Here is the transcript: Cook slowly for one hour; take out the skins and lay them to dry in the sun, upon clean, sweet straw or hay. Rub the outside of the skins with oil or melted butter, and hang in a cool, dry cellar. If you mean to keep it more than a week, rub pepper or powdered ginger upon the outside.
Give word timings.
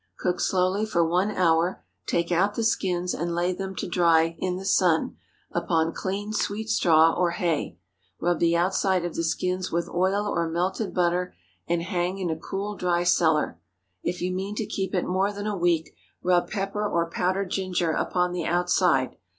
Cook 0.17 0.39
slowly 0.39 0.87
for 0.87 1.05
one 1.07 1.29
hour; 1.29 1.83
take 2.07 2.31
out 2.31 2.55
the 2.55 2.63
skins 2.63 3.13
and 3.13 3.35
lay 3.35 3.53
them 3.53 3.75
to 3.75 3.87
dry 3.87 4.35
in 4.39 4.55
the 4.55 4.65
sun, 4.65 5.15
upon 5.51 5.93
clean, 5.93 6.33
sweet 6.33 6.69
straw 6.71 7.13
or 7.13 7.29
hay. 7.29 7.77
Rub 8.19 8.39
the 8.39 8.57
outside 8.57 9.05
of 9.05 9.13
the 9.13 9.23
skins 9.23 9.71
with 9.71 9.87
oil 9.87 10.25
or 10.25 10.49
melted 10.49 10.95
butter, 10.95 11.35
and 11.67 11.83
hang 11.83 12.17
in 12.17 12.31
a 12.31 12.35
cool, 12.35 12.75
dry 12.75 13.03
cellar. 13.03 13.59
If 14.01 14.23
you 14.23 14.31
mean 14.31 14.55
to 14.55 14.65
keep 14.65 14.95
it 14.95 15.05
more 15.05 15.31
than 15.31 15.45
a 15.45 15.55
week, 15.55 15.93
rub 16.23 16.49
pepper 16.49 16.89
or 16.89 17.07
powdered 17.07 17.51
ginger 17.51 17.91
upon 17.91 18.31
the 18.31 18.45
outside. 18.45 19.17